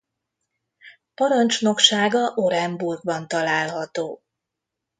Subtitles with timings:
[1.13, 4.21] Parancsnoksága Orenburgban található.